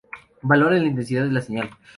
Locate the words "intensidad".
0.87-1.25